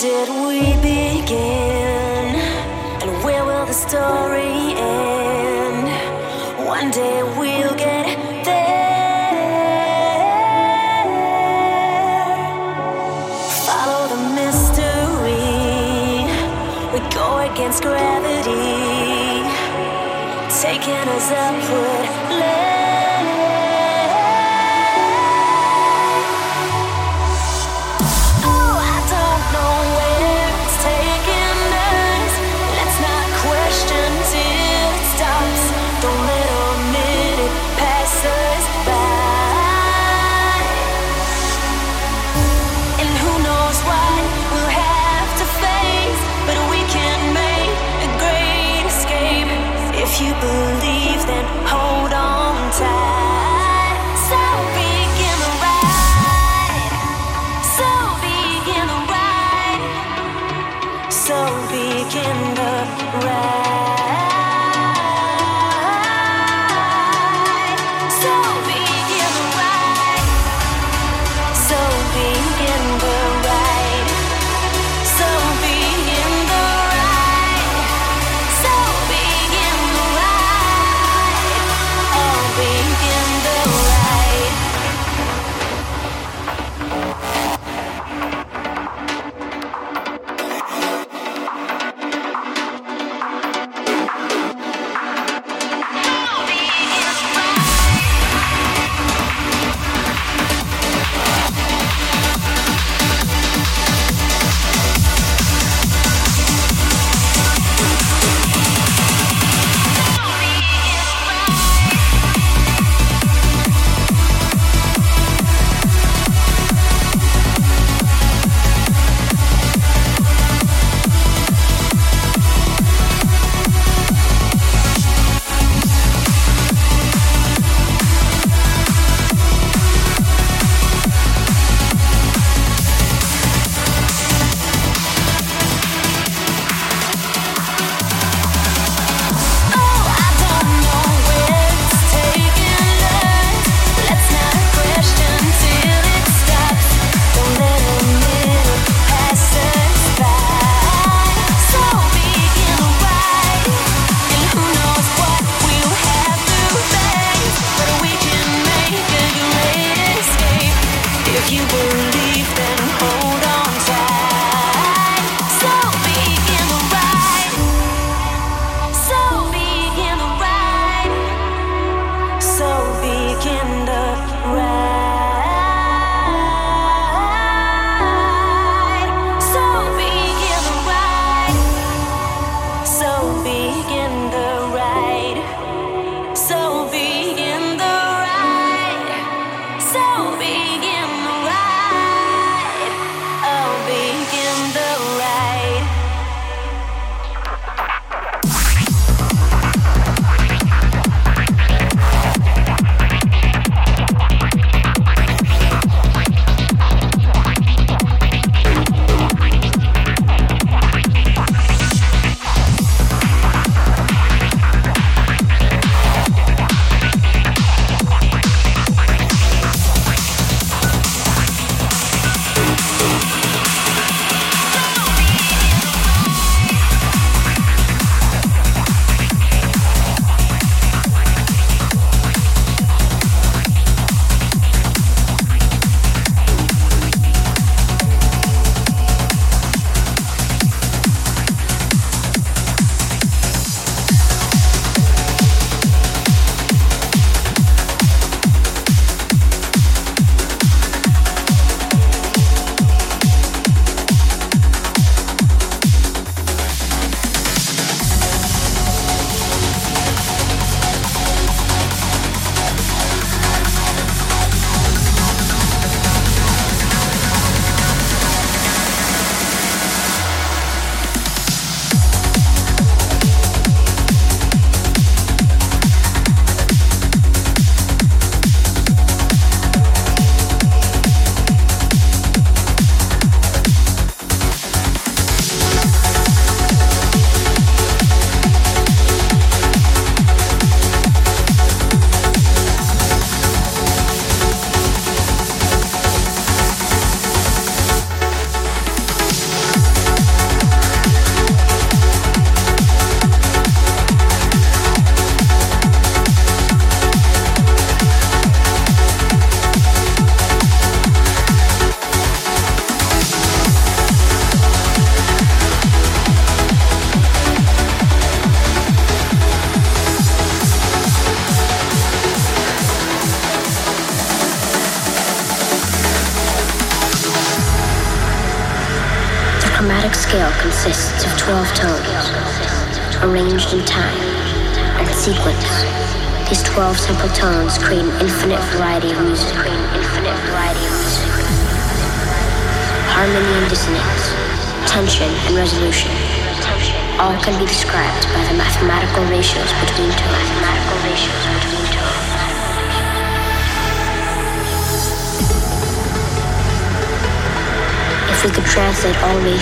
[0.00, 0.39] did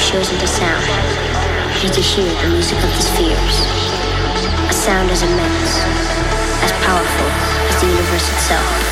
[0.09, 0.83] shows into sound.
[1.85, 3.57] You can hear the music of the spheres.
[4.71, 5.85] A sound as immense,
[6.65, 7.27] as powerful
[7.69, 8.88] as the universe itself.